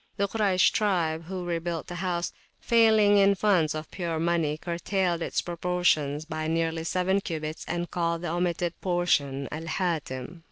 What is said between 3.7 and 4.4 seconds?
of pure